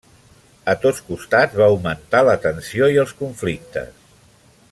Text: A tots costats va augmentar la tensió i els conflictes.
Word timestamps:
A 0.71 0.73
tots 0.85 1.01
costats 1.09 1.59
va 1.61 1.67
augmentar 1.73 2.23
la 2.29 2.35
tensió 2.49 2.89
i 2.97 3.01
els 3.05 3.15
conflictes. 3.21 3.95